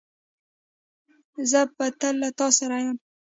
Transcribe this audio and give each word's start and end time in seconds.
زه 1.49 1.61
به 1.75 1.85
تل 1.99 2.15
له 2.23 2.29
تاسره 2.39 2.77
یم 2.85 2.97